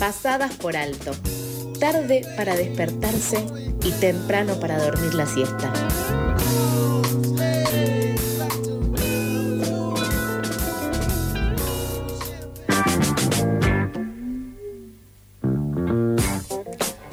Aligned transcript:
pasadas 0.00 0.54
por 0.54 0.78
alto, 0.78 1.12
tarde 1.78 2.22
para 2.34 2.56
despertarse 2.56 3.44
y 3.84 3.90
temprano 3.92 4.58
para 4.58 4.82
dormir 4.82 5.12
la 5.12 5.26
siesta. 5.26 5.70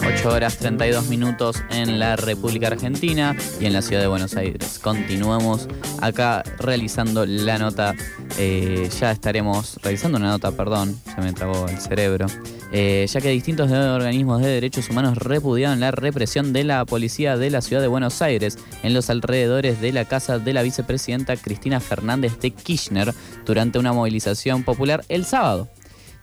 8 0.08 0.30
horas 0.30 0.58
32 0.58 1.08
minutos 1.10 1.62
en 1.70 2.00
la 2.00 2.16
República 2.16 2.68
Argentina 2.68 3.36
y 3.60 3.66
en 3.66 3.74
la 3.74 3.82
ciudad 3.82 4.02
de 4.02 4.08
Buenos 4.08 4.38
Aires. 4.38 4.80
Continuamos 4.80 5.68
acá 6.02 6.42
realizando 6.58 7.26
la 7.26 7.58
nota. 7.58 7.94
eh, 8.38 8.90
ya 8.98 9.12
estaremos 9.12 9.78
realizando 9.84 10.18
una 10.18 10.30
nota, 10.30 10.52
perdón, 10.52 10.98
se 11.14 11.22
me 11.22 11.34
trabó 11.34 11.68
el 11.68 11.80
cerebro. 11.80 12.28
Eh, 12.72 13.06
ya 13.08 13.22
que 13.22 13.30
distintos 13.30 13.72
organismos 13.72 14.42
de 14.42 14.50
derechos 14.50 14.90
humanos 14.90 15.18
repudiaron 15.18 15.80
la 15.80 15.92
represión 15.92 16.54
de 16.54 16.64
la 16.64 16.86
policía 16.86 17.38
de 17.38 17.50
la 17.50 17.62
ciudad 17.62 17.82
de 17.82 17.88
Buenos 17.88 18.22
Aires 18.22 18.58
en 18.84 18.94
los 18.94 19.10
alrededores 19.10 19.80
de 19.80 19.94
la 19.94 20.06
casa 20.06 20.40
de 20.40 20.54
la 20.54 20.64
vicepresidenta 20.64 21.38
Cristina 21.38 21.80
Fernández 21.80 22.40
de 22.40 22.52
Kirchner 22.52 23.14
durante 23.46 23.80
una 23.80 23.94
movilización 23.94 24.64
popular 24.64 25.04
el 25.10 25.26
sábado. 25.26 25.70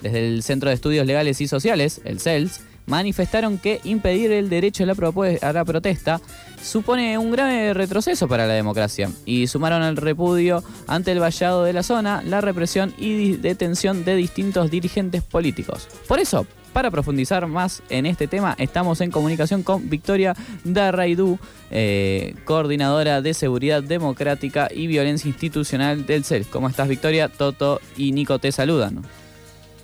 Desde 0.01 0.27
el 0.27 0.43
Centro 0.43 0.69
de 0.69 0.75
Estudios 0.75 1.07
Legales 1.07 1.41
y 1.41 1.49
Sociales, 1.49 2.01
el 2.05 2.21
CELS, 2.21 2.61
manifestaron 2.87 3.59
que 3.59 3.81
impedir 3.85 4.33
el 4.33 4.49
derecho 4.49 4.85
a 4.85 5.53
la, 5.53 5.65
protesta 5.65 6.21
supone 6.63 7.19
un 7.19 7.31
grave 7.31 7.75
retroceso 7.75 8.29
para 8.29 8.47
la 8.47 8.55
democracia 8.55 9.11
y 9.25 9.47
sumaron 9.47 9.83
al 9.83 9.97
repudio 9.97 10.63
ante 10.87 11.13
el 11.13 11.21
vallado 11.21 11.65
de 11.65 11.73
la 11.73 11.83
zona, 11.83 12.23
la 12.23 12.41
represión 12.41 12.95
y 12.99 13.37
detención 13.37 14.05
de 14.05 14.17
distintos 14.17 14.71
dirigentes 14.71 15.23
políticos. 15.23 15.89
Por 16.09 16.19
eso, 16.19 16.47
para 16.73 16.91
profundizar 16.91 17.47
más 17.47 17.83
en 17.89 18.05
este 18.05 18.27
tema, 18.27 18.57
estamos 18.59 19.01
en 19.01 19.11
comunicación 19.11 19.63
con 19.63 19.89
Victoria 19.89 20.35
Darraidú, 20.65 21.39
eh, 21.71 22.35
coordinadora 22.45 23.23
de 23.23 23.33
Seguridad 23.33 23.83
Democrática 23.83 24.69
y 24.75 24.89
Violencia 24.89 25.29
Institucional 25.29 26.05
del 26.05 26.25
CELS. 26.25 26.49
¿Cómo 26.49 26.69
estás, 26.69 26.89
Victoria? 26.89 27.29
Toto 27.29 27.81
y 27.97 28.13
Nico 28.13 28.41
te 28.41 28.51
saludan. 28.51 29.03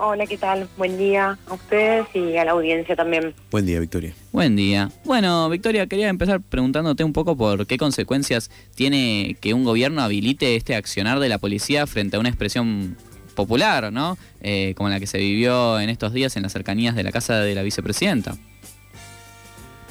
Hola, 0.02 0.26
¿qué 0.26 0.38
tal? 0.38 0.66
Buen 0.78 0.96
día 0.96 1.36
a 1.46 1.52
ustedes 1.52 2.06
y 2.14 2.34
a 2.38 2.46
la 2.46 2.52
audiencia 2.52 2.96
también. 2.96 3.34
Buen 3.50 3.66
día, 3.66 3.78
Victoria. 3.80 4.14
Buen 4.32 4.56
día. 4.56 4.88
Bueno, 5.04 5.50
Victoria, 5.50 5.86
quería 5.88 6.08
empezar 6.08 6.40
preguntándote 6.40 7.04
un 7.04 7.12
poco 7.12 7.36
por 7.36 7.66
qué 7.66 7.76
consecuencias 7.76 8.50
tiene 8.74 9.36
que 9.42 9.52
un 9.52 9.62
gobierno 9.62 10.00
habilite 10.00 10.56
este 10.56 10.74
accionar 10.74 11.18
de 11.18 11.28
la 11.28 11.36
policía 11.36 11.86
frente 11.86 12.16
a 12.16 12.20
una 12.20 12.30
expresión 12.30 12.96
popular, 13.34 13.92
¿no? 13.92 14.16
Eh, 14.40 14.72
como 14.74 14.88
la 14.88 15.00
que 15.00 15.06
se 15.06 15.18
vivió 15.18 15.78
en 15.78 15.90
estos 15.90 16.14
días 16.14 16.34
en 16.34 16.44
las 16.44 16.52
cercanías 16.52 16.94
de 16.94 17.02
la 17.02 17.12
casa 17.12 17.40
de 17.40 17.54
la 17.54 17.62
vicepresidenta. 17.62 18.36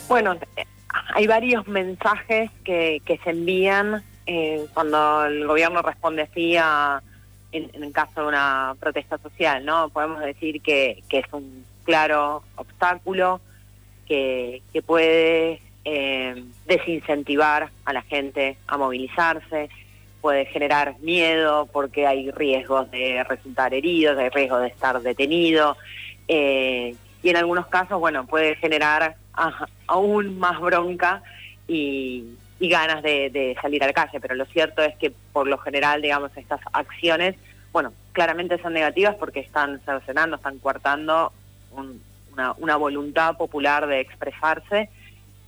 Bueno, 0.08 0.36
hay 1.14 1.28
varios 1.28 1.68
mensajes 1.68 2.50
que, 2.64 3.04
que 3.06 3.20
se 3.20 3.30
envían 3.30 4.02
eh, 4.26 4.66
cuando 4.74 5.26
el 5.26 5.46
gobierno 5.46 5.84
responde 5.84 6.24
así 6.24 6.58
a, 6.58 7.04
en, 7.52 7.70
en 7.74 7.84
el 7.84 7.92
caso 7.92 8.22
de 8.22 8.28
una 8.28 8.76
protesta 8.80 9.18
social, 9.18 9.66
¿no? 9.66 9.90
Podemos 9.90 10.22
decir 10.22 10.62
que, 10.62 11.04
es 11.10 11.26
un 11.32 11.66
claro 11.84 12.44
obstáculo 12.56 13.42
que, 14.08 14.62
puede 14.86 15.62
eh, 15.86 16.44
desincentivar 16.66 17.70
a 17.86 17.94
la 17.94 18.02
gente 18.04 18.58
a 18.68 18.78
movilizarse, 18.78 19.70
puede 20.22 20.46
generar 20.46 20.96
miedo 21.00 21.68
porque 21.72 22.06
hay 22.06 22.32
riesgos 22.32 22.92
de 22.92 23.24
resultar 23.24 23.74
heridos, 23.74 24.18
hay 24.18 24.30
riesgos 24.30 24.62
de 24.62 24.68
estar 24.68 25.02
detenido, 25.02 25.78
eh, 26.28 26.96
y 27.22 27.30
en 27.30 27.36
algunos 27.36 27.68
casos, 27.68 28.00
bueno, 28.00 28.26
puede 28.26 28.56
generar 28.56 29.16
aún 29.88 30.40
más 30.40 30.60
bronca 30.60 31.22
y, 31.68 32.26
y 32.60 32.70
ganas 32.70 33.02
de, 33.04 33.30
de 33.30 33.56
salir 33.62 33.84
a 33.84 33.88
la 33.88 33.94
calle, 33.94 34.20
pero 34.20 34.36
lo 34.36 34.46
cierto 34.46 34.82
es 34.84 34.96
que 34.98 35.12
por 35.32 35.48
lo 35.48 35.58
general, 35.60 36.02
digamos, 36.02 36.36
estas 36.36 36.60
acciones, 36.74 37.36
bueno, 37.72 37.94
claramente 38.12 38.62
son 38.62 38.74
negativas 38.74 39.16
porque 39.16 39.40
están 39.40 39.80
cercenando, 39.86 40.36
están 40.36 40.58
coartando 40.60 41.32
un- 41.72 42.02
una, 42.34 42.54
una 42.58 42.76
voluntad 42.76 43.38
popular 43.38 43.88
de 43.88 44.00
expresarse 44.02 44.90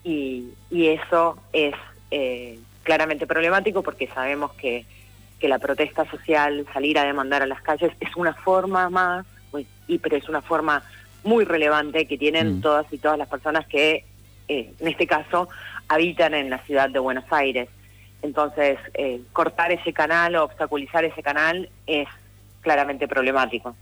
y, 0.04 0.50
y 0.70 0.88
eso 0.88 1.38
es 1.54 1.74
eh, 2.12 2.60
claramente 2.84 3.28
problemático 3.28 3.82
porque 3.84 4.08
sabemos 4.08 4.52
que, 4.54 4.86
que 5.40 5.48
la 5.48 5.60
protesta 5.60 6.10
social, 6.10 6.66
salir 6.74 6.98
a 6.98 7.04
demandar 7.04 7.42
a 7.44 7.46
las 7.46 7.62
calles, 7.62 7.92
es 8.00 8.16
una 8.16 8.34
forma 8.34 8.90
más, 8.90 9.26
y, 9.88 9.98
pero 10.00 10.16
es 10.16 10.30
una 10.30 10.42
forma 10.42 10.84
muy 11.24 11.44
relevante 11.46 12.08
que 12.08 12.18
tienen 12.18 12.58
Mm. 12.58 12.62
todas 12.62 12.86
y 12.92 12.98
todas 12.98 13.18
las 13.18 13.28
personas 13.28 13.68
que, 13.68 14.06
eh, 14.52 14.70
en 14.82 14.88
este 14.90 15.08
caso, 15.08 15.48
habitan 15.88 16.34
en 16.34 16.50
la 16.50 16.58
ciudad 16.66 16.90
de 16.90 17.00
Buenos 17.00 17.24
Aires. 17.32 17.70
Entonces, 18.22 18.78
eh, 18.96 19.22
cortar 19.32 19.72
ese 19.72 19.94
canal 19.94 20.36
o 20.36 20.44
obstaculizar 20.44 21.06
ese 21.06 21.24
canal 21.24 21.70
es 21.88 22.06
claramente 22.60 23.08
problemático. 23.08 23.74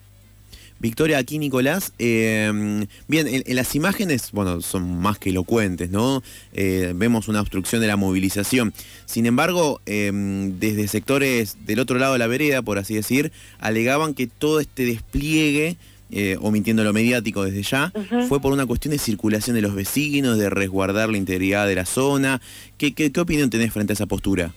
Victoria, 0.78 1.18
aquí 1.18 1.40
Nicolás. 1.40 1.92
eh, 1.98 2.86
bien, 3.08 3.28
en, 3.28 3.56
las 3.56 3.74
imágenes, 3.74 4.32
bueno, 4.32 4.62
son 4.62 5.00
más 5.00 5.18
que 5.18 5.32
elocuentes, 5.32 5.90
¿no? 5.90 6.22
Vemos 6.54 7.28
una 7.28 7.42
obstrucción 7.42 7.82
de 7.82 7.88
la 7.88 7.98
movilización. 7.98 8.72
Sin 9.06 9.26
embargo, 9.26 9.82
desde 9.86 10.88
sectores 10.88 11.66
del 11.66 11.80
otro 11.80 11.98
lado 11.98 12.14
de 12.14 12.20
la 12.20 12.28
vereda, 12.28 12.62
por 12.62 12.78
así 12.78 12.94
decir, 12.94 13.32
alegaban 13.60 14.14
que 14.14 14.28
todo 14.28 14.60
este 14.60 14.86
despliegue, 14.86 15.78
eh, 16.12 16.38
omitiendo 16.42 16.84
lo 16.84 16.94
mediático 16.94 17.44
desde 17.44 17.64
ya, 17.64 17.92
fue 18.28 18.40
por 18.40 18.52
una 18.52 18.66
cuestión 18.66 18.92
de 18.92 18.98
circulación 18.98 19.56
de 19.56 19.62
los 19.62 19.76
vecinos, 19.76 20.38
de 20.38 20.50
resguardar 20.50 21.10
la 21.10 21.18
integridad 21.18 21.68
de 21.68 21.76
la 21.76 21.86
zona. 21.86 22.42
¿Qué, 22.78 22.94
qué, 22.94 23.12
qué 23.12 23.20
opinión 23.20 23.50
tenés 23.50 23.72
frente 23.72 23.94
a 23.94 23.96
esa 23.96 24.06
postura? 24.06 24.52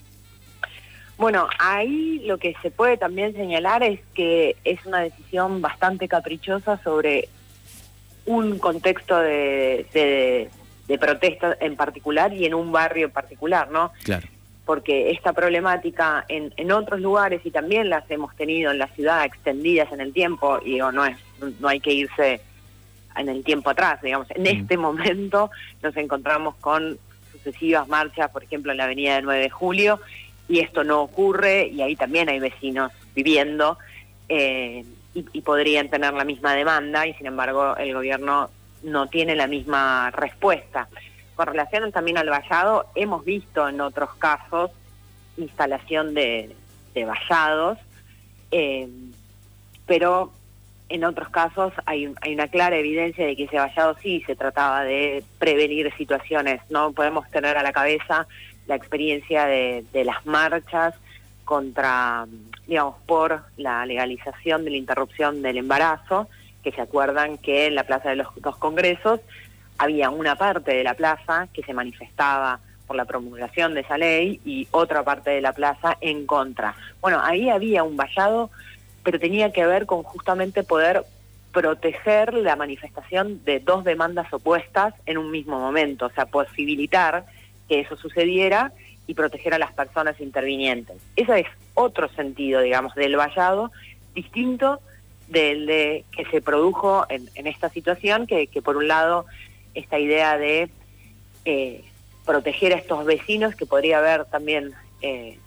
Bueno, 1.19 1.47
ahí 1.59 2.23
lo 2.27 2.39
que 2.39 2.55
se 2.63 2.71
puede 2.71 2.97
también 2.97 3.33
señalar 3.35 3.83
es 3.83 4.01
que 4.15 4.57
es 4.65 4.85
una 4.87 5.01
decisión 5.01 5.61
bastante 5.61 6.09
caprichosa 6.09 6.81
sobre 6.83 7.29
un 8.25 8.59
contexto 8.59 9.19
de, 9.19 9.87
de, 9.93 10.51
de 10.89 10.99
protesta 10.99 11.57
en 11.61 11.77
particular 11.77 12.33
y 12.33 12.45
en 12.47 12.55
un 12.55 12.73
barrio 12.73 13.07
en 13.07 13.13
particular, 13.13 13.71
¿no? 13.71 13.93
Claro. 14.03 14.27
Porque 14.65 15.11
esta 15.11 15.33
problemática 15.33 16.25
en, 16.29 16.53
en 16.57 16.71
otros 16.73 17.01
lugares 17.01 17.41
y 17.45 17.51
también 17.51 17.91
las 17.91 18.09
hemos 18.11 18.35
tenido 18.37 18.71
en 18.71 18.79
la 18.79 18.87
ciudad 18.89 19.25
extendidas 19.25 19.91
en 19.93 20.01
el 20.01 20.13
tiempo 20.13 20.61
y 20.65 20.75
digo, 20.75 20.93
no 20.93 21.05
es 21.05 21.17
no 21.61 21.69
hay 21.69 21.81
que 21.81 21.93
irse 21.93 22.41
en 23.17 23.29
el 23.29 23.43
tiempo 23.43 23.71
atrás 23.71 24.01
digamos 24.03 24.31
en 24.31 24.43
Mm. 24.43 24.47
este 24.47 24.77
momento 24.77 25.51
nos 25.83 25.97
encontramos 25.97 26.55
con 26.57 26.97
sucesivas 27.33 27.89
marchas 27.89 28.31
por 28.31 28.45
ejemplo 28.45 28.71
en 28.73 28.79
la 28.79 28.85
avenida 28.85 29.17
del 29.17 29.25
9 29.25 29.41
de 29.41 29.51
julio 29.51 30.01
y 30.49 30.61
esto 30.61 30.85
no 30.85 31.03
ocurre 31.03 31.67
y 31.67 31.83
ahí 31.83 31.97
también 31.97 32.29
hay 32.29 32.39
vecinos 32.39 32.93
viviendo 33.15 33.79
eh, 34.29 34.85
y, 35.15 35.25
y 35.33 35.41
podrían 35.43 35.89
tener 35.89 36.15
la 36.15 36.25
misma 36.25 36.55
demanda 36.55 37.07
y 37.07 37.15
sin 37.15 37.27
embargo 37.27 37.77
el 37.77 37.93
gobierno 37.95 38.49
no 38.85 39.09
tiene 39.09 39.35
la 39.35 39.47
misma 39.49 40.11
respuesta 40.13 40.89
con 41.35 41.47
relación 41.47 41.91
también 41.93 42.19
al 42.19 42.29
vallado, 42.29 42.87
hemos 42.95 43.25
visto 43.25 43.69
en 43.69 43.81
otros 43.81 44.15
casos 44.15 44.71
instalación 45.37 46.15
de, 46.15 46.55
vallados, 46.95 47.79
eh, 48.51 48.89
pero 49.87 50.33
en 50.89 51.05
otros 51.05 51.31
casos 51.31 51.73
hay, 51.87 52.07
una 52.07 52.49
clara 52.49 52.77
evidencia 52.77 53.27
de 53.27 53.35
que 53.35 53.45
ese 53.45 53.57
vallado 53.57 53.97
sí 54.03 54.23
se 54.27 54.37
trataba 54.37 54.85
de 54.85 55.25
prevenir 55.39 55.93
situaciones. 55.97 56.61
No 56.69 56.93
podemos 56.93 57.29
tener 57.31 57.57
a 57.57 57.63
la 57.63 57.73
cabeza 57.73 58.27
la 58.67 58.75
experiencia 58.75 59.47
de 59.47 60.05
las 60.05 60.25
marchas 60.27 60.95
contra, 61.45 62.27
digamos, 62.67 62.97
por 63.07 63.45
la 63.57 63.85
legalización 63.87 64.65
de 64.65 64.71
la 64.71 64.77
interrupción 64.77 65.43
del 65.43 65.59
embarazo, 65.59 66.29
que 66.63 66.73
se 66.73 66.81
acuerdan 66.81 67.39
que 67.39 67.67
en 67.67 67.75
la 67.75 67.85
Plaza 67.85 68.11
de 68.11 68.17
los 68.17 68.29
dos 68.37 68.57
Congresos 68.57 69.21
había 69.79 70.11
una 70.11 70.37
parte 70.37 70.73
de 70.73 70.85
la 70.85 70.95
plaza 70.95 71.49
que 71.53 71.63
se 71.63 71.75
manifestaba 71.75 72.61
por 72.87 72.97
la 72.97 73.05
promulgación 73.05 73.75
de 73.75 73.81
esa 73.81 73.99
ley 73.99 74.41
y 74.45 74.69
otra 74.71 75.03
parte 75.03 75.31
de 75.31 75.41
la 75.41 75.53
plaza 75.53 75.97
en 76.01 76.27
contra. 76.27 76.75
Bueno, 77.01 77.21
ahí 77.23 77.49
había 77.49 77.83
un 77.83 77.97
vallado, 77.97 78.51
pero 79.03 79.19
tenía 79.19 79.53
que 79.53 79.67
ver 79.67 79.87
con 79.87 80.03
justamente 80.03 80.63
poder 80.63 81.05
proteger 81.53 82.35
la 82.35 82.57
manifestación 82.57 83.45
de 83.45 83.61
dos 83.61 83.85
demandas 83.85 84.33
opuestas 84.33 84.95
en 85.07 85.19
un 85.19 85.31
mismo 85.31 85.61
momento, 85.61 86.07
o 86.07 86.11
sea, 86.11 86.27
posibilitar 86.27 87.25
que 87.69 87.81
eso 87.81 87.97
sucediera 87.97 88.73
y 89.07 89.15
proteger 89.15 89.55
a 89.55 89.59
las 89.59 89.73
personas 89.73 90.21
intervinientes. 90.21 90.97
Ese 91.17 91.41
es 91.41 91.47
otro 91.75 92.09
sentido, 92.11 92.61
digamos, 92.61 92.95
del 92.95 93.17
vallado, 93.17 93.71
distinto 94.15 94.81
del 95.29 95.67
de 95.67 96.05
que 96.13 96.25
se 96.27 96.43
produjo 96.43 97.07
en, 97.09 97.29
en 97.35 97.47
esta 97.47 97.69
situación, 97.69 98.27
que, 98.27 98.47
que 98.47 98.63
por 98.63 98.77
un 98.77 98.89
lado 98.89 99.27
esta 99.75 99.99
idea 99.99 100.39
de 100.39 100.69
eh, 101.45 101.85
proteger 102.25 102.73
a 102.73 102.77
estos 102.77 103.05
vecinos, 103.05 103.55
que 103.55 103.67
podría 103.67 103.99
haber 103.99 104.25
también 104.27 104.73
eh, 105.01 105.39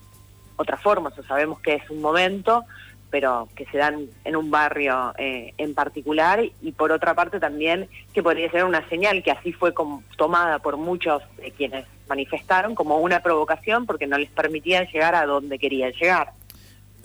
otras 0.55 0.81
formas, 0.81 1.17
o 1.17 1.23
sabemos 1.23 1.59
que 1.61 1.75
es 1.75 1.89
un 1.89 2.01
momento, 2.01 2.65
pero 3.09 3.47
que 3.55 3.65
se 3.67 3.77
dan 3.77 4.07
en 4.25 4.35
un 4.35 4.51
barrio 4.51 5.13
eh, 5.17 5.53
en 5.57 5.73
particular 5.73 6.43
y 6.61 6.71
por 6.73 6.91
otra 6.91 7.13
parte 7.13 7.39
también 7.39 7.87
que 8.13 8.21
podría 8.21 8.51
ser 8.51 8.65
una 8.65 8.87
señal 8.89 9.23
que 9.23 9.31
así 9.31 9.53
fue 9.53 9.73
tomada 10.17 10.59
por 10.59 10.75
muchos 10.75 11.21
de 11.37 11.51
quienes 11.51 11.85
manifestaron 12.09 12.75
como 12.75 12.97
una 12.97 13.21
provocación 13.21 13.85
porque 13.85 14.07
no 14.07 14.17
les 14.17 14.29
permitían 14.29 14.87
llegar 14.87 15.15
a 15.15 15.25
donde 15.25 15.57
querían 15.59 15.93
llegar. 15.93 16.33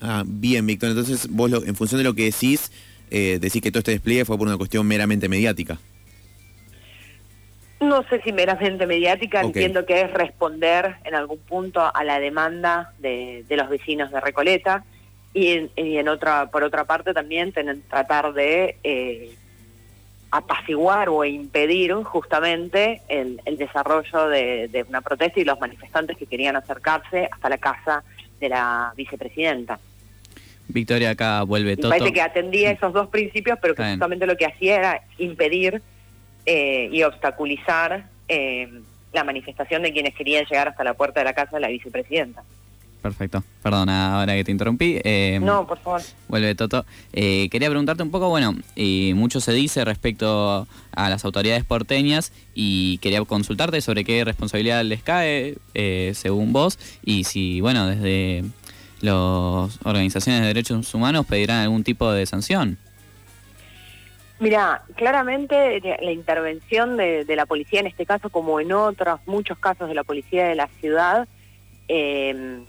Ah, 0.01 0.25
bien, 0.27 0.67
Víctor, 0.67 0.91
entonces 0.91 1.29
vos 1.31 1.53
en 1.53 1.77
función 1.77 1.99
de 1.99 2.05
lo 2.05 2.15
que 2.15 2.25
decís, 2.25 2.73
eh, 3.11 3.39
decís 3.41 3.63
que 3.63 3.71
todo 3.71 3.79
este 3.81 3.93
despliegue 3.93 4.25
fue 4.25 4.37
por 4.37 4.49
una 4.49 4.57
cuestión 4.57 4.87
meramente 4.87 5.29
mediática. 5.29 5.79
No 7.81 8.03
sé 8.05 8.21
si 8.23 8.33
meramente 8.33 8.87
mediática, 8.87 9.41
entiendo 9.41 9.87
que 9.87 10.03
es 10.03 10.13
responder 10.13 10.97
en 11.05 11.15
algún 11.15 11.39
punto 11.39 11.81
a 11.95 12.05
la 12.05 12.21
demanda 12.21 12.93
de, 12.99 13.45
los 13.49 13.71
vecinos 13.71 14.11
de 14.11 14.21
Recoleta 14.21 14.85
y 15.33 15.71
en, 15.77 16.09
otra, 16.09 16.51
por 16.51 16.63
otra 16.63 16.85
parte 16.85 17.15
también 17.15 17.55
tratar 17.89 18.35
de 18.35 18.77
eh, 18.85 19.35
apaciguar 20.31 21.09
o 21.09 21.25
impedir 21.25 21.93
justamente 22.05 23.01
el, 23.09 23.41
desarrollo 23.57 24.29
de, 24.29 24.85
una 24.89 25.01
protesta 25.01 25.41
y 25.41 25.45
los 25.45 25.59
manifestantes 25.59 26.17
que 26.17 26.27
querían 26.27 26.57
acercarse 26.57 27.29
hasta 27.31 27.49
la 27.49 27.59
casa 27.59 28.05
de 28.39 28.49
la 28.51 28.93
vicepresidenta. 28.97 29.79
Victoria 30.69 31.11
acá 31.11 31.43
vuelve 31.43 31.77
todo. 31.77 31.91
Parece 31.91 32.13
que 32.13 32.21
atendía 32.21 32.71
esos 32.71 32.93
dos 32.93 33.09
principios, 33.09 33.59
pero 33.61 33.75
que 33.75 33.85
justamente 33.85 34.27
lo 34.27 34.37
que 34.37 34.47
hacía 34.47 34.77
era 34.77 35.03
impedir 35.19 35.83
eh, 36.47 36.89
y 36.93 37.03
obstaculizar 37.03 38.07
eh, 38.29 38.69
la 39.13 39.25
manifestación 39.25 39.83
de 39.83 39.93
quienes 39.93 40.15
querían 40.15 40.45
llegar 40.47 40.69
hasta 40.69 40.85
la 40.85 40.95
puerta 40.95 41.21
de 41.21 41.25
la 41.25 41.35
casa 41.35 41.57
de 41.57 41.61
la 41.61 41.69
vicepresidenta. 41.69 42.43
Perfecto. 43.03 43.43
Perdona 43.63 44.21
ahora 44.21 44.35
que 44.35 44.45
te 44.45 44.51
interrumpí. 44.51 45.01
Eh, 45.05 45.39
no, 45.41 45.67
por 45.67 45.79
favor. 45.79 46.03
Vuelve 46.29 46.55
Toto. 46.55 46.85
quería 47.13 47.69
preguntarte 47.71 48.03
un 48.03 48.11
poco, 48.11 48.29
bueno, 48.29 48.55
mucho 49.15 49.41
se 49.41 49.53
dice 49.53 49.85
respecto 49.87 50.67
a 50.93 51.09
las 51.09 51.25
autoridades 51.25 51.65
porteñas 51.65 52.31
y 52.55 52.99
quería 52.99 53.25
consultarte 53.25 53.81
sobre 53.81 54.05
qué 54.05 54.23
responsabilidad 54.23 54.85
les 54.85 55.03
cae, 55.03 55.57
según 56.13 56.53
vos, 56.53 56.79
y 57.03 57.25
si, 57.25 57.63
bueno, 57.63 57.87
desde 57.87 58.45
las 59.01 59.79
organizaciones 59.85 60.43
de 60.43 60.49
derechos 60.49 60.93
humanos 60.95 61.25
pedirán 61.27 61.63
algún 61.63 61.85
tipo 61.85 62.13
de 62.13 62.27
sanción. 62.27 62.77
Mira, 64.41 64.83
claramente 64.97 65.81
la 66.01 66.13
intervención 66.13 66.97
de, 66.97 67.25
la 67.37 67.45
policía 67.45 67.81
en 67.81 67.87
este 67.87 68.07
caso, 68.07 68.31
como 68.31 68.59
en 68.59 68.73
otros 68.73 69.21
muchos 69.27 69.59
casos 69.59 69.89
de 69.89 69.95
la 69.95 70.03
policía 70.03 70.49
de 70.49 70.55
la 70.55 70.67
ciudad, 70.81 71.29
eh, 71.89 72.63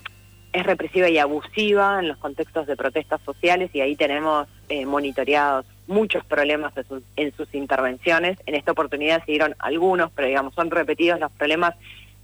es 0.51 0.65
represiva 0.65 1.07
y 1.07 1.18
abusiva 1.18 2.00
en 2.00 2.09
los 2.09 2.18
contextos 2.18 2.68
de 2.68 2.75
protestas 2.75 3.21
sociales 3.21 3.71
y 3.73 3.79
ahí 3.79 3.95
tenemos 3.95 4.50
eh, 4.68 4.85
monitoreados 4.85 5.65
muchos 5.88 6.25
problemas 6.25 6.73
en 7.15 7.33
sus, 7.33 7.53
intervenciones. 7.53 8.38
En 8.45 8.56
esta 8.56 8.74
oportunidad 8.74 9.24
se 9.25 9.31
dieron 9.31 9.56
algunos, 9.59 10.12
pero 10.12 10.27
digamos 10.27 10.53
son 10.53 10.71
repetidos 10.71 11.21
los 11.21 11.31
problemas 11.31 11.75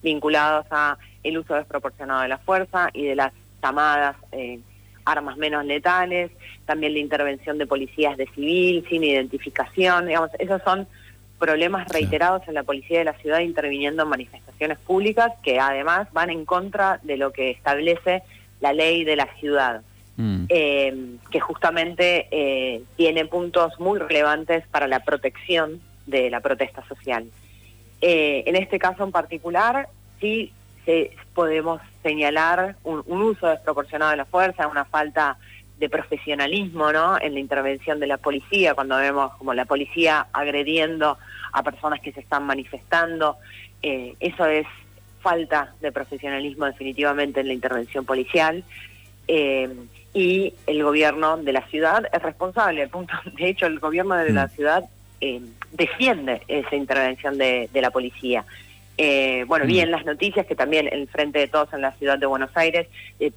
vinculados 0.03 0.65
a 0.71 0.97
el 1.23 1.37
uso 1.37 1.55
desproporcionado 1.55 2.21
de 2.21 2.27
la 2.27 2.37
fuerza 2.37 2.89
y 2.91 3.05
de 3.05 3.15
las 3.15 3.31
llamadas 3.63 4.17
eh, 4.33 4.59
armas 5.07 5.37
menos 5.37 5.65
letales, 5.65 6.31
también 6.65 6.93
la 6.93 6.99
intervención 6.99 7.57
de 7.57 7.65
policías 7.65 8.17
de 8.17 8.27
civil 8.27 8.85
sin 8.89 9.03
identificación, 9.03 10.07
digamos, 10.07 10.31
esos 10.39 10.61
son 10.63 10.87
problemas 11.39 11.87
reiterados 11.89 12.47
en 12.47 12.55
la 12.55 12.63
policía 12.63 12.99
de 12.99 13.05
la 13.05 13.13
ciudad 13.13 13.39
interviniendo 13.39 14.03
en 14.03 14.09
manifestaciones 14.09 14.77
públicas 14.79 15.31
que 15.43 15.59
además 15.59 16.07
van 16.11 16.29
en 16.29 16.45
contra 16.45 16.99
de 17.03 17.17
lo 17.17 17.31
que 17.31 17.51
establece 17.51 18.23
la 18.59 18.73
ley 18.73 19.03
de 19.03 19.15
la 19.15 19.27
ciudad, 19.39 19.81
mm. 20.15 20.45
eh, 20.49 20.95
que 21.29 21.39
justamente 21.39 22.27
eh, 22.31 22.81
tiene 22.95 23.25
puntos 23.25 23.79
muy 23.79 23.99
relevantes 23.99 24.65
para 24.67 24.87
la 24.87 25.03
protección 25.03 25.79
de 26.07 26.29
la 26.29 26.39
protesta 26.39 26.85
social. 26.87 27.25
Eh, 28.01 28.43
en 28.45 28.55
este 28.55 28.79
caso 28.79 29.03
en 29.03 29.11
particular, 29.11 29.89
sí 30.19 30.51
podemos 31.33 31.81
señalar 32.03 32.75
un, 32.83 33.03
uso 33.07 33.47
desproporcionado 33.47 34.11
de 34.11 34.17
la 34.17 34.25
fuerza, 34.25 34.67
una 34.67 34.85
falta 34.85 35.37
de 35.77 35.89
profesionalismo 35.89 36.91
¿no? 36.91 37.19
en 37.21 37.33
la 37.33 37.39
intervención 37.39 37.99
de 37.99 38.07
la 38.07 38.17
policía, 38.17 38.73
cuando 38.73 38.97
vemos 38.97 39.33
como 39.35 39.53
la 39.53 39.65
policía 39.65 40.27
agrediendo 40.33 41.17
a 41.51 41.63
personas 41.63 41.99
que 41.99 42.11
se 42.11 42.21
están 42.21 42.45
manifestando. 42.45 43.37
Eh, 43.83 44.15
eso 44.19 44.45
es 44.45 44.65
falta 45.21 45.73
de 45.81 45.91
profesionalismo 45.91 46.65
definitivamente 46.65 47.41
en 47.41 47.47
la 47.47 47.53
intervención 47.53 48.05
policial. 48.05 48.63
Eh, 49.27 49.69
y 50.13 50.53
el 50.65 50.81
gobierno 50.83 51.37
de 51.37 51.53
la 51.53 51.61
ciudad 51.67 52.07
es 52.11 52.21
responsable. 52.23 52.89
De 53.37 53.49
hecho, 53.49 53.67
el 53.67 53.79
gobierno 53.79 54.15
de 54.15 54.31
la 54.31 54.47
mm. 54.47 54.49
ciudad 54.49 54.83
eh, 55.21 55.41
defiende 55.71 56.41
esa 56.47 56.75
intervención 56.75 57.37
de 57.37 57.69
la 57.73 57.91
policía. 57.91 58.45
Eh, 58.97 59.45
bueno, 59.47 59.65
vi 59.65 59.77
mm. 59.77 59.83
en 59.83 59.91
las 59.91 60.05
noticias 60.05 60.45
que 60.45 60.55
también 60.55 60.89
el 60.91 61.07
Frente 61.07 61.39
de 61.39 61.47
Todos 61.47 61.71
en 61.73 61.81
la 61.81 61.91
ciudad 61.93 62.17
de 62.17 62.25
Buenos 62.25 62.49
Aires 62.55 62.87
eh, 63.19 63.31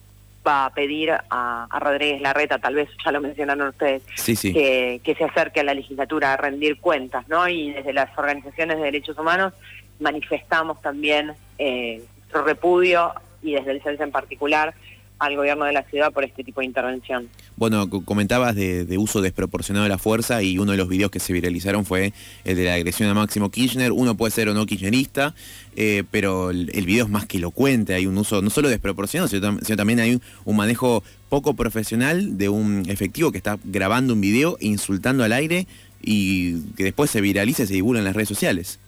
va 0.47 0.67
a 0.67 0.71
pedir 0.71 1.12
a, 1.12 1.69
Rodríguez 1.81 2.23
Larreta, 2.23 2.59
tal 2.59 2.75
vez 2.75 2.89
ya 3.05 3.12
lo 3.12 3.21
mencionaron 3.21 3.69
ustedes, 3.69 4.03
Que, 4.41 5.01
que 5.05 5.15
se 5.15 5.25
acerque 5.25 5.61
a 5.61 5.65
la 5.65 5.75
legislatura 5.75 6.33
a 6.33 6.37
rendir 6.37 6.79
cuentas, 6.81 7.29
¿no? 7.29 7.47
Y 7.47 7.73
desde 7.73 7.93
las 7.93 8.17
organizaciones 8.17 8.79
de 8.79 8.85
derechos 8.85 9.19
humanos 9.19 9.53
manifestamos 9.99 10.81
también 10.81 11.33
eh, 11.59 12.03
nuestro 12.17 12.43
repudio 12.45 13.13
y 13.43 13.53
desde 13.53 13.73
el 13.73 13.83
CELSE 13.83 14.05
en 14.05 14.11
particular 14.11 14.75
al 15.20 15.37
gobierno 15.37 15.67
de 15.67 15.72
la 15.72 15.82
ciudad 15.82 16.12
por 16.12 16.25
este 16.25 16.43
tipo 16.43 16.61
de 16.61 16.67
intervención. 16.67 17.28
Bueno, 17.56 17.88
comentabas 17.90 18.56
de, 18.56 18.96
uso 18.99 19.20
desproporcionado 19.20 19.84
de 19.84 19.90
la 19.90 19.99
fuerza 19.99 20.43
y 20.43 20.58
uno 20.58 20.72
de 20.72 20.78
los 20.78 20.88
videos 20.88 21.11
que 21.11 21.20
se 21.20 21.34
viralizaron 21.34 21.84
fue 21.84 22.14
el 22.44 22.56
de 22.56 22.64
la 22.64 22.75
agresión 22.75 23.08
a 23.11 23.14
Máximo 23.14 23.50
Kirchner. 23.50 23.93
Uno 23.93 24.17
puede 24.17 24.31
ser 24.31 24.49
o 24.49 24.55
no 24.55 24.64
kirchnerista, 24.64 25.34
eh, 25.76 26.05
pero 26.11 26.50
el, 26.50 26.87
video 26.87 27.05
es 27.05 27.11
más 27.11 27.26
que 27.26 27.37
elocuente. 27.37 27.94
Hay 27.94 28.06
un 28.06 28.17
uso 28.17 28.40
no 28.40 28.49
solo 28.49 28.70
desproporcionado, 28.70 29.28
sino, 29.28 29.76
también 29.76 30.00
hay 30.00 30.19
un, 30.44 30.56
manejo 30.56 31.05
poco 31.28 31.55
profesional 31.55 32.38
de 32.38 32.49
un 32.49 32.88
efectivo 32.88 33.31
que 33.31 33.38
está 33.38 33.58
grabando 33.62 34.14
un 34.14 34.22
video 34.22 34.56
insultando 34.61 35.22
al 35.22 35.32
aire 35.32 35.67
y 36.00 36.62
que 36.76 36.84
después 36.84 37.11
se 37.11 37.20
viraliza 37.20 37.64
y 37.64 37.67
se 37.67 37.75
divulga 37.75 37.99
en 37.99 38.06
las 38.06 38.17
redes 38.17 38.28
sociales. 38.28 38.81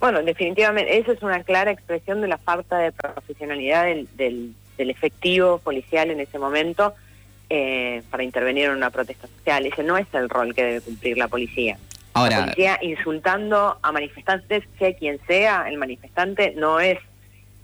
Bueno, 0.00 0.22
definitivamente, 0.22 0.98
eso 0.98 1.12
es 1.12 1.22
una 1.22 1.42
clara 1.42 1.70
expresión 1.70 2.22
de 2.22 2.28
la 2.28 2.38
falta 2.38 2.78
de 2.78 2.92
profesionalidad 2.92 3.84
del 3.84 4.08
del 4.16 4.54
efectivo 4.88 5.58
policial 5.58 6.10
en 6.10 6.20
ese 6.20 6.38
momento 6.38 6.94
eh, 7.50 8.02
para 8.10 8.22
intervenir 8.22 8.66
en 8.66 8.76
una 8.76 8.90
protesta 8.90 9.26
social. 9.26 9.66
Ese 9.66 9.82
no 9.82 9.98
es 9.98 10.06
el 10.12 10.28
rol 10.28 10.54
que 10.54 10.62
debe 10.62 10.80
cumplir 10.80 11.18
la 11.18 11.28
policía. 11.28 11.76
Ahora, 12.14 12.38
la 12.38 12.42
policía 12.44 12.78
insultando 12.80 13.78
a 13.82 13.92
manifestantes, 13.92 14.64
sea 14.78 14.94
quien 14.94 15.18
sea 15.26 15.68
el 15.68 15.76
manifestante, 15.76 16.54
no 16.56 16.80
es 16.80 16.98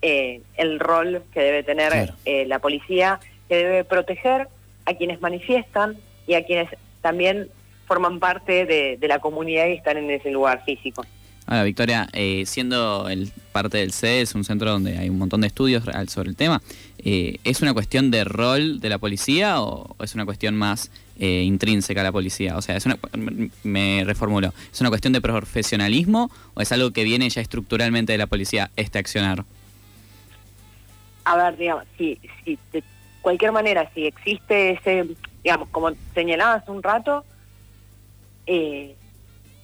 eh, 0.03 0.43
el 0.57 0.81
rol 0.81 1.23
que 1.33 1.41
debe 1.41 1.63
tener 1.63 2.13
eh, 2.25 2.45
la 2.47 2.59
policía, 2.59 3.21
que 3.49 3.57
debe 3.57 3.85
proteger 3.85 4.49
a 4.85 4.95
quienes 4.95 5.21
manifiestan 5.21 5.97
y 6.27 6.35
a 6.35 6.45
quienes 6.45 6.69
también 7.01 7.49
forman 7.87 8.19
parte 8.19 8.67
de, 8.67 8.97
de 8.99 9.09
la 9.09 9.21
comunidad 9.21 9.67
y 9.69 9.75
están 9.75 9.97
en 9.97 10.11
ese 10.11 10.31
lugar 10.31 10.65
físico. 10.65 11.05
Ahora, 11.47 11.63
Victoria, 11.63 12.09
eh, 12.13 12.43
siendo 12.45 13.09
el 13.09 13.31
parte 13.53 13.79
del 13.79 13.93
CES, 13.93 14.35
un 14.35 14.43
centro 14.43 14.73
donde 14.73 14.99
hay 14.99 15.09
un 15.09 15.19
montón 15.19 15.43
de 15.43 15.47
estudios 15.47 15.85
sobre 16.09 16.29
el 16.29 16.37
tema, 16.37 16.61
eh, 16.99 17.39
¿es 17.45 17.63
una 17.63 17.73
cuestión 17.73 18.11
de 18.11 18.25
rol 18.25 18.81
de 18.81 18.89
la 18.89 18.99
policía 18.99 19.61
o 19.61 19.95
es 20.03 20.17
una 20.17 20.25
cuestión 20.25 20.57
más 20.57 20.91
eh, 21.21 21.43
intrínseca 21.43 22.01
a 22.01 22.05
la 22.05 22.11
policía? 22.11 22.57
O 22.57 22.63
sea, 22.63 22.79
me 23.63 24.03
reformulo, 24.05 24.53
¿es 24.73 24.81
una 24.81 24.91
cuestión 24.91 25.13
de 25.13 25.21
profesionalismo 25.21 26.33
o 26.55 26.61
es 26.61 26.73
algo 26.73 26.91
que 26.91 27.05
viene 27.05 27.31
ya 27.31 27.41
estructuralmente 27.43 28.11
de 28.11 28.19
la 28.19 28.27
policía, 28.27 28.73
este 28.75 28.99
accionar? 28.99 29.45
A 31.25 31.37
ver, 31.37 31.57
digamos, 31.57 31.85
si, 31.97 32.19
de 32.73 32.83
cualquier 33.23 33.53
manera, 33.53 33.89
si 33.95 34.07
existe 34.07 34.73
ese, 34.73 35.07
digamos, 35.45 35.69
como 35.69 35.91
señalaba 36.13 36.55
hace 36.55 36.73
un 36.73 36.83
rato, 36.83 37.25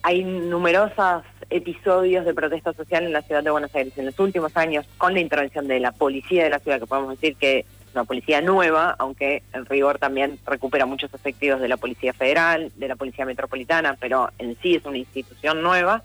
hay 0.02 0.24
numerosos 0.24 1.22
episodios 1.48 2.24
de 2.24 2.34
protesta 2.34 2.72
social 2.72 3.04
en 3.04 3.12
la 3.12 3.22
ciudad 3.22 3.42
de 3.42 3.50
Buenos 3.50 3.74
Aires 3.74 3.96
en 3.96 4.06
los 4.06 4.18
últimos 4.18 4.56
años 4.56 4.86
con 4.98 5.14
la 5.14 5.20
intervención 5.20 5.68
de 5.68 5.80
la 5.80 5.92
policía 5.92 6.44
de 6.44 6.50
la 6.50 6.58
ciudad, 6.58 6.80
que 6.80 6.86
podemos 6.86 7.10
decir 7.10 7.36
que 7.36 7.60
es 7.60 7.66
una 7.94 8.04
policía 8.04 8.40
nueva, 8.40 8.96
aunque 8.98 9.42
en 9.52 9.66
rigor 9.66 9.98
también 9.98 10.38
recupera 10.46 10.86
muchos 10.86 11.12
efectivos 11.14 11.60
de 11.60 11.68
la 11.68 11.76
Policía 11.76 12.12
Federal, 12.14 12.72
de 12.76 12.88
la 12.88 12.96
Policía 12.96 13.26
Metropolitana, 13.26 13.96
pero 14.00 14.30
en 14.38 14.56
sí 14.62 14.74
es 14.74 14.84
una 14.86 14.96
institución 14.96 15.62
nueva. 15.62 16.02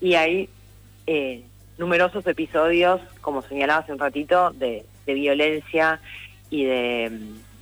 Y 0.00 0.14
hay 0.14 0.48
eh, 1.06 1.42
numerosos 1.76 2.26
episodios, 2.26 3.00
como 3.20 3.42
señalaba 3.42 3.80
hace 3.80 3.92
un 3.92 3.98
ratito, 3.98 4.52
de, 4.52 4.84
violencia 5.06 6.00
y 6.50 6.64
de, 6.64 7.10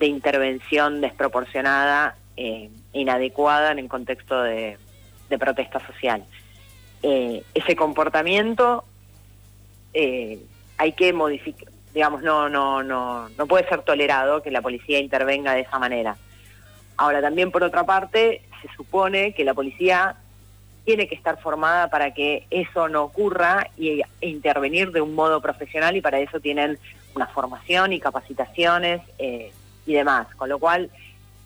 intervención 0.00 1.00
desproporcionada, 1.00 2.16
e 2.36 2.70
inadecuada 2.92 3.72
en 3.72 3.80
el 3.80 3.88
contexto 3.88 4.42
de 4.42 4.78
de 5.30 5.38
protesta 5.38 5.80
social. 5.86 6.24
Eh, 7.02 7.42
ese 7.54 7.74
comportamiento 7.74 8.84
eh, 9.94 10.38
hay 10.76 10.92
que 10.92 11.14
modificar, 11.14 11.72
digamos, 11.94 12.22
no, 12.22 12.50
no, 12.50 12.82
no, 12.82 13.28
no 13.30 13.46
puede 13.46 13.66
ser 13.68 13.82
tolerado 13.82 14.42
que 14.42 14.50
la 14.50 14.60
policía 14.60 14.98
intervenga 14.98 15.54
de 15.54 15.60
esa 15.60 15.78
manera. 15.78 16.16
Ahora 16.98 17.22
también 17.22 17.50
por 17.50 17.62
otra 17.62 17.84
parte 17.84 18.42
se 18.60 18.68
supone 18.76 19.32
que 19.32 19.44
la 19.44 19.54
policía 19.54 20.16
tiene 20.84 21.08
que 21.08 21.14
estar 21.14 21.40
formada 21.40 21.88
para 21.88 22.12
que 22.12 22.46
eso 22.50 22.88
no 22.88 23.04
ocurra 23.04 23.68
y, 23.76 24.02
e 24.20 24.28
intervenir 24.28 24.92
de 24.92 25.00
un 25.00 25.14
modo 25.14 25.40
profesional 25.40 25.96
y 25.96 26.00
para 26.00 26.18
eso 26.18 26.40
tienen 26.40 26.78
una 27.14 27.26
formación 27.26 27.92
y 27.92 28.00
capacitaciones 28.00 29.00
eh, 29.18 29.52
y 29.86 29.94
demás. 29.94 30.26
Con 30.36 30.48
lo 30.48 30.58
cual 30.58 30.90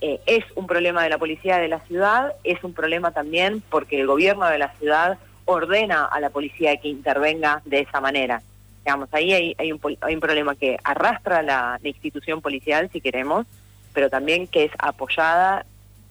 eh, 0.06 0.20
es 0.26 0.44
un 0.54 0.66
problema 0.66 1.02
de 1.02 1.08
la 1.08 1.16
policía 1.16 1.56
de 1.56 1.66
la 1.66 1.80
ciudad, 1.80 2.34
es 2.44 2.62
un 2.62 2.74
problema 2.74 3.12
también 3.12 3.62
porque 3.70 3.98
el 3.98 4.06
gobierno 4.06 4.44
de 4.44 4.58
la 4.58 4.70
ciudad 4.74 5.16
ordena 5.46 6.04
a 6.04 6.20
la 6.20 6.28
policía 6.28 6.76
que 6.76 6.88
intervenga 6.88 7.62
de 7.64 7.80
esa 7.80 8.02
manera. 8.02 8.42
Digamos, 8.84 9.08
ahí 9.12 9.32
hay, 9.32 9.72
un, 9.72 9.80
hay 10.02 10.14
un 10.14 10.20
problema 10.20 10.54
que 10.56 10.76
arrastra 10.84 11.40
la, 11.40 11.80
la 11.82 11.88
institución 11.88 12.42
policial, 12.42 12.90
si 12.92 13.00
queremos, 13.00 13.46
pero 13.94 14.10
también 14.10 14.46
que 14.46 14.64
es 14.64 14.72
apoyada, 14.78 15.64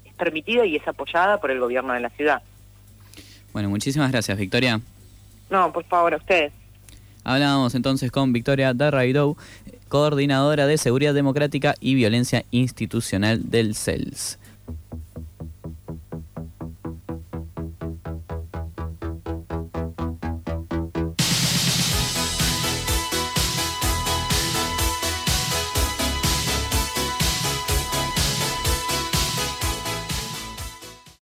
es 0.05 0.13
permitida 0.15 0.65
y 0.65 0.75
es 0.75 0.87
apoyada 0.87 1.39
por 1.39 1.51
el 1.51 1.59
gobierno 1.59 1.93
de 1.93 1.99
la 1.99 2.09
ciudad. 2.09 2.41
Bueno, 3.51 3.69
muchísimas 3.69 4.11
gracias, 4.11 4.35
Victoria. 4.39 4.81
No, 5.51 5.71
por 5.71 5.83
favor, 5.83 6.15
a 6.15 6.17
ustedes. 6.17 6.51
Hablábamos 7.23 7.73
entonces 7.75 8.11
con 8.11 8.33
Victoria 8.33 8.73
Darraidou, 8.73 9.37
coordinadora 9.89 10.67
de 10.67 10.77
Seguridad 10.77 11.13
Democrática 11.13 11.75
y 11.79 11.95
Violencia 11.95 12.45
Institucional 12.51 13.49
del 13.49 13.75
CELS. 13.75 14.39